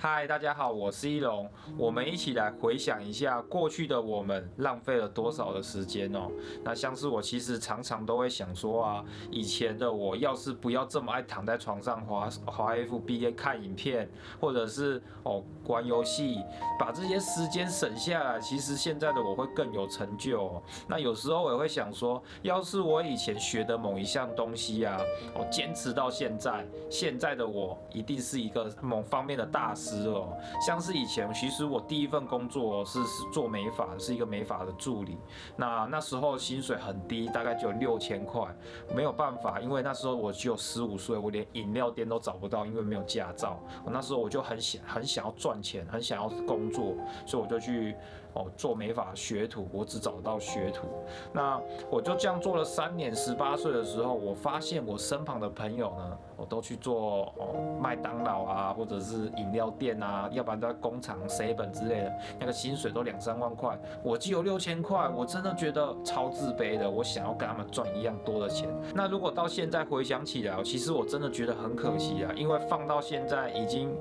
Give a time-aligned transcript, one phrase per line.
[0.00, 1.50] 嗨，大家好，我是一龙。
[1.76, 6.30] 我们一起来回想一下过去的我们浪费了多少的时间哦。
[6.62, 14.08] 那像是我其实常常都会想说啊，以前的我要是不要这么爱躺在床上滑滑 F B A 看影片，
[14.40, 16.44] 或者是哦玩游戏，
[16.78, 20.62] 把这些时间省下来，其实现在的我会更有成就哦。
[20.86, 25.00] 那有时候我也会想说，要是我以前学的某一项东西啊，
[25.34, 29.87] 我坚持到现在，现在的我一定是一个某方面的大师。
[30.08, 30.36] 哦，
[30.66, 32.98] 像是以前，其实我第一份工作是
[33.32, 35.16] 做美发，是一个美发的助理。
[35.56, 38.46] 那那时候薪水很低，大概只有六千块，
[38.94, 43.58] 没有办法，因为那时候我只有十五岁，我连饮料店都找不到，因为没有驾照。
[43.86, 46.94] 那时候我就很想很想要赚钱，很想要工作，
[47.26, 47.94] 所以我就去
[48.34, 50.88] 哦做美发学徒，我只找到学徒。
[51.32, 59.68] 那我就这样做了三年，十八岁的时候，我发现我身旁的朋友呢，我都去做哦麦当劳啊，或者是饮料。
[59.78, 66.90] 店啊，要不然在工厂 seven 之类的，那个薪水都两三万块，我只有六千块，我真的觉得超自卑的。
[66.90, 68.68] 我想要跟他们赚一样多的钱。
[68.94, 73.94] 那如果到现在回想起来，其实我真的觉得很可惜啊，因为放到现在已经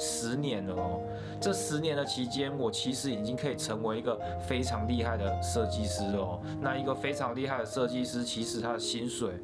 [0.00, 1.00] 十年了哦。
[1.40, 6.40] 这十年的期间，我其实已经可以成为一个非常厉害的设计师哦。
[6.60, 9.34] 那一个非常厉害的设计师，其实他的薪水。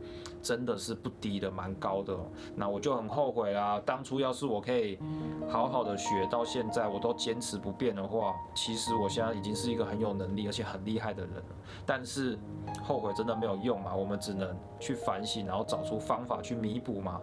[0.43, 2.17] 真的是不低的，蛮高的。
[2.55, 3.83] 那我就很后悔啦。
[3.85, 4.97] 当初要是我可以
[5.49, 11.43] 好好的学到现在，我都坚持不变的话，其实我现在已经是一个很有能力而且很厉害的人了。
[11.85, 12.39] 但是
[12.85, 17.21] 后悔真的没有用嘛，我们只能去反省，然后找出方法去弥补嘛。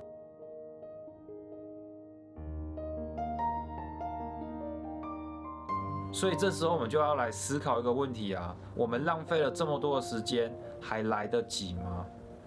[6.13, 12.05] 所以这时候我们就要来思考一个问题啊：我们浪费了这么多的时间，还来得及吗？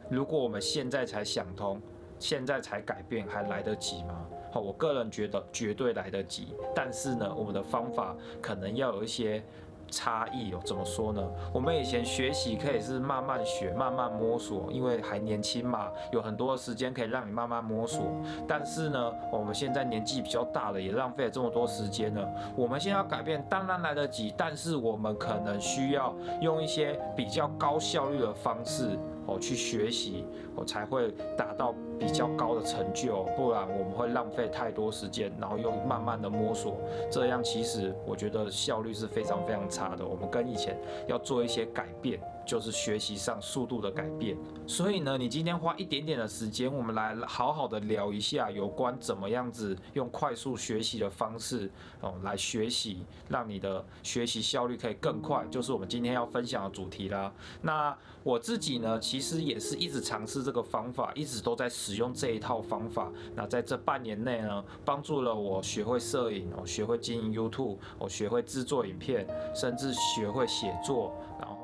[0.09, 1.83] 如果我们现在才想通，
[2.17, 4.25] 现在才改变，还来得及吗？
[4.53, 6.55] 好，我个人觉得绝对来得及。
[6.77, 9.43] 但是呢，我们的方法可能要有一些
[9.91, 10.61] 差异哦。
[10.65, 11.23] 怎么说呢？
[11.53, 18.03] 我们以前学习可以是慢慢学，慢慢摸索，因为还年轻嘛，有很多时间可以让你慢慢摸索。
[18.47, 22.29] 但是呢，我们现在年纪比较大了，也浪费了这么多时间了。
[22.57, 28.99] 我们现在要改变，当然来得及，但是我们可能需要用一些比较高效率的方式。
[29.27, 36.77] 哦去学习，我才会达到比较高的成就，不然我们会浪费太多时间，然后又慢慢的摸索，
[37.11, 40.07] 这样其实我觉得效率是非常非常差的。
[40.07, 42.21] 我们跟以前要做一些改变。
[42.47, 44.37] 就是学习上速度的改变，
[44.67, 51.69] 所以呢，你今天花一点点的时间，我们来好好的聊一下有关怎么样子用快速学习的方式
[52.01, 57.33] 哦来学习，让你的学习效率可以更快，就是我们今天要分享的主题啦。
[57.63, 63.11] 那我自己呢，其实也是一直尝试这个方法，一直都在使用这一套方法。
[63.35, 71.56] 那在这半年内呢，帮助了我学会摄影，我学会经营 YouTube，我学会制作影片，甚至学会写作，然后。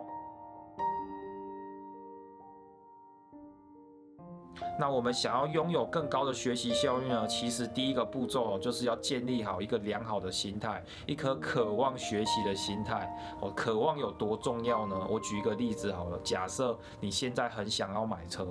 [4.78, 7.26] 那我们想要拥有更高的学习效率呢？
[7.26, 13.08] 其实第一个步骤哦就是要建立好一个良好的心态，一颗渴望学习的心态。
[13.40, 14.96] 哦，渴望有多重要呢？
[15.08, 18.44] 我举一个例子好了，假设你现在很想要买车，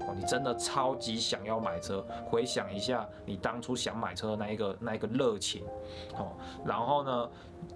[0.00, 5.64] 哦，你真的超级想要买车，回想一下你当初想买车的那一个那一个热情，
[6.16, 6.32] 哦，
[6.64, 7.30] 然后呢，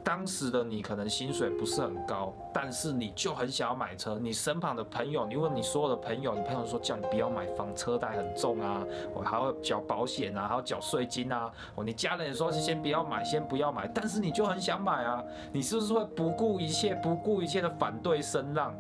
[0.05, 4.19] 当时的你可能薪水不是很高，但是你就很想要买车。
[4.19, 7.99] 你身旁的朋友，你问你所有的朋友，你朋友说叫你不要买房车。
[7.99, 11.51] 贷很重啊，我还要缴保险啊，还要缴税金啊。
[11.75, 15.21] 哦，你家人也说先不要买，先不要买，但是你就很想买啊。
[15.53, 18.73] 你是不是会不顾一切、不顾一切的反对声浪？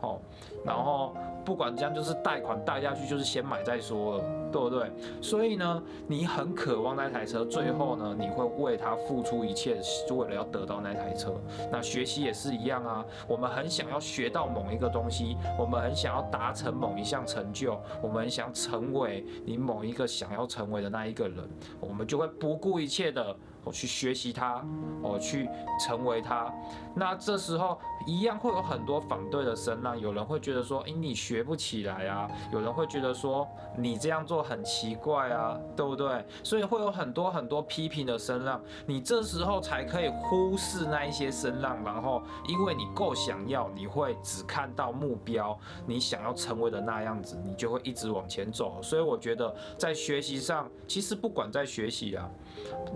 [0.00, 0.18] 哦，
[0.64, 4.90] 然后不管这样，就是贷款贷下去，就是先买再说了，对不对？
[5.20, 9.78] 所以呢，你很渴望那台车，最后呢，你会为它付出一切，
[10.08, 11.32] 就为了要得到那台车。
[11.70, 23.36] 那学习也是一样啊，我们很想要学到某一个东西，我们很想要达成某一项成就，我们很想成为你某一个想要成为的那一个人，我们就会不顾一切的。
[23.64, 24.64] 我去学习它，
[25.02, 25.48] 我去
[25.78, 26.52] 成为它。
[26.94, 32.28] 那这时候一样会有很多反对的声浪，有人会觉得说，诶，你学不起来啊。
[32.52, 33.46] 有人会觉得说，
[33.76, 36.24] 你这样做很奇怪啊，对不对？
[36.42, 38.60] 所以会有很多很多批评的声浪。
[38.86, 45.56] 你这时候才可以忽视那一些声浪，然后因为你够想要，你会只看到目标，
[45.86, 48.80] 你想要成为的那样子，你就会一直往前走。
[48.82, 52.28] 所以我觉得在学习上，其实不管在学习啊，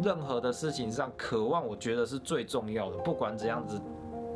[0.03, 0.54] 任何的。
[0.55, 2.97] 事情上，渴望我觉得是最重要的。
[2.99, 3.79] 不管怎样子，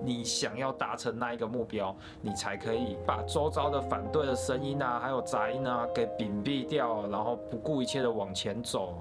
[0.05, 8.95] 你想要达成那一个目标，你才可以把周遭的反对的声音啊，还有杂音啊，给屏蔽掉，然后不顾一切的往前走。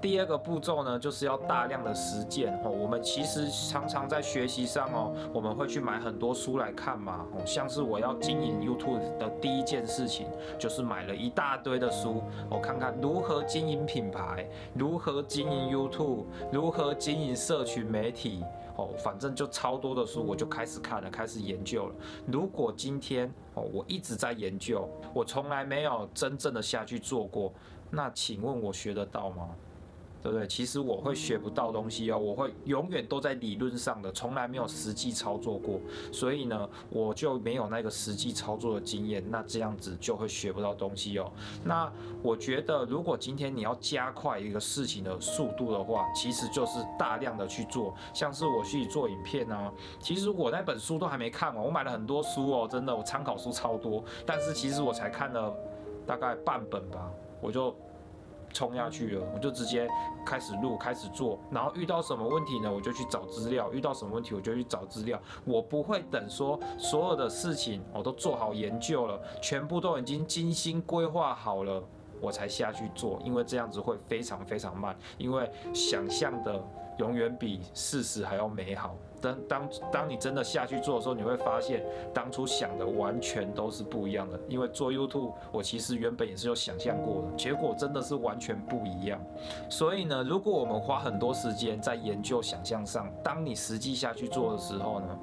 [0.00, 2.70] 第二个步骤呢，就是要大量的实践哦。
[2.70, 7.26] 我们其实常常在学习上哦，我们会去买很多书来看嘛。
[7.32, 18.44] 哦，像是我要经营 YouTube 的第一件事情，就是买了一大堆的书，我看看如何经营品牌，如何经营 YouTube，如何经营社群媒体。
[18.76, 21.94] 哦，反正就超多的书，我就开始看了，开始研究了。
[22.28, 27.52] 如果今天哦，我一直在研究，我从来没有真正的下去做过，
[27.90, 29.48] 那请问我学得到吗？
[30.28, 30.46] 对不对？
[30.46, 35.80] 其实我会学不到东西哦，我会永远都在理论上的，从来没有实际操作过，
[36.12, 41.32] 所以呢，我就没有那个实际操作的经验，那这样子就会学不到东西哦。
[41.64, 41.90] 那
[42.22, 55.56] 我觉得，如果今天你要加快一个事情的速度的话，其实就是大量的去做，像是我去做影片啊，其实我那本书都还没看完，我买了很多书哦，真的，我参考书超多，但是其实我才看了
[56.06, 57.10] 大概半本吧，
[57.40, 57.74] 我就。
[58.52, 59.88] 冲下去了，我就直接
[60.24, 65.20] 开始录，开始做，然后遇到什么问题呢，我就去找资料；遇到什么问题，我就去找资料。
[65.44, 71.82] 我不会等说所有的事情我都做好研究了，全部都已经精心规划好了，
[72.20, 76.62] 我才下去做，因为这样子会非常非常慢，因为想象的
[76.98, 78.96] 永远比事实还要美好。
[79.20, 81.84] 当当当你真的下去做的时候，你会发现
[82.14, 84.38] 当初想的完全都是不一样的。
[84.48, 89.20] 因为做 YouTube，我其实原本也是有想象过的，结果真的是完全不一样。
[89.68, 95.18] 所以呢，如果我们花很多时间在研究想象上，当你实际下去做的时候呢，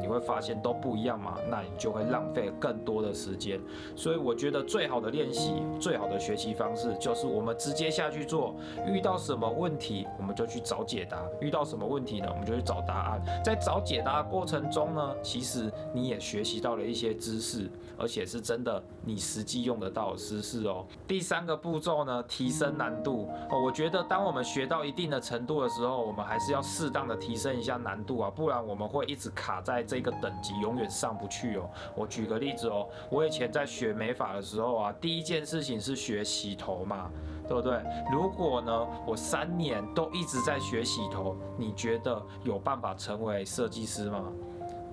[0.00, 3.60] 你会发现都不一样嘛，那你就会浪费更多的时间。
[3.94, 8.54] 所以我觉得最好的练习、最好的学习方式，就是我们直接下去做。
[8.86, 13.42] 遇到什么问题，我们就去找解答；遇到什么问题呢，我们就去找答案。
[13.42, 20.84] 在找解答的过程中呢，其实你也学习到了一些知识，而且是真的你实际用得到的知识哦。
[21.08, 23.62] 第三个步骤呢，提升难度哦。
[23.62, 29.85] 我觉得当我们学到一定的程度的时候，我们还是要适当的提升一下难度啊，不然我们会一直卡在。
[29.86, 31.70] 这个等级永远上不去哦。
[31.94, 37.10] 我举个例子哦，我以前在学美发的时候啊，第一件事情是学洗头嘛，
[37.46, 37.80] 对不对？
[38.12, 44.24] 如果呢，我三年都一直在学洗头，你觉得有办法成为设计师吗？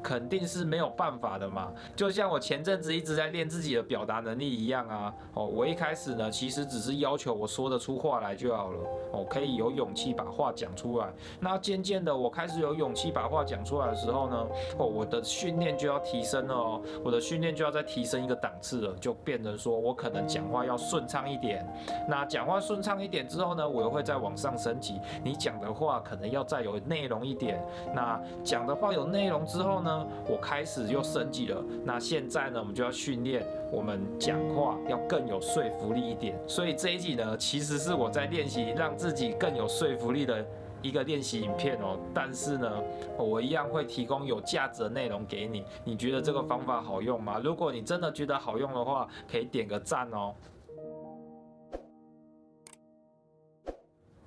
[0.04, 5.14] 肯定是没有办法的嘛，就像我前阵子一直在练自己的表达能力一样啊。
[5.34, 8.80] 哦，我一开始呢，其实只是要求我说得出话来就好了，
[9.14, 11.08] 哦，可以有勇气把话讲出来。
[11.40, 14.48] 那渐渐的，我开始有勇气把话讲出来的时候呢，
[14.78, 21.66] 哦，我的训练就要提升了哦，我的训练就要再提升一个档次了，就变成说我可能讲话要顺畅一点。
[22.08, 25.00] 那讲话顺畅一点之后呢，我又会再往上升级。
[25.24, 27.64] 你讲的话可能要再有内容一点。
[27.94, 29.93] 那讲的话有内容之后呢，
[30.28, 36.38] 我开始又升级了，那现在呢，我们就要训练我们讲话要更有说服力一点。
[36.48, 40.46] 所以这一集呢，其实是我在练习让自己更有说服力的
[40.82, 41.98] 一个练习影片哦。
[42.14, 42.72] 但是呢，
[43.18, 45.66] 我一样会提供有价值的内容给你。
[45.84, 47.40] 你觉得这个方法好用吗？
[47.44, 50.34] 如果你真的觉得好用的话，可以点个赞哦。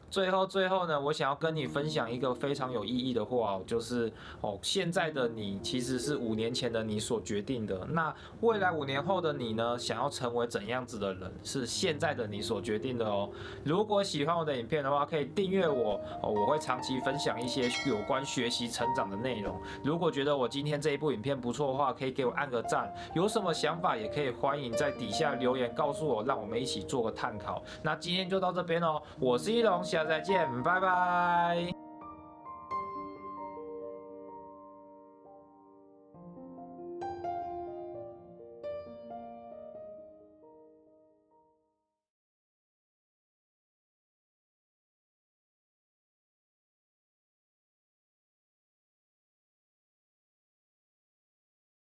[0.09, 4.11] 最后，最后呢，我想要跟你分享一个非常有意义的话，就是
[4.41, 7.87] 哦，现在的你其实是五年前的你所决定的。
[7.91, 13.29] 那未来五年后的你呢，想要成为怎样子的人，是现在的你所决定的哦。
[13.65, 19.61] 如果喜欢我的影片的话，可以订阅我哦，我会长期分享一些有关学习成长的内容。
[19.83, 22.91] 如果觉得我今天这一部影片不错的话，可以给我按个赞。
[23.15, 27.63] 有什么想法也可以欢迎在底下留言告诉我，让我们一起做个探讨。
[27.83, 30.05] 那今天就到这边哦，我是一龙，下。
[30.05, 31.86] 再见，拜拜。